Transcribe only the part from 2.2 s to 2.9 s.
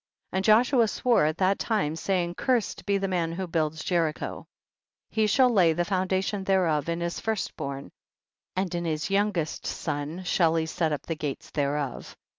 cursed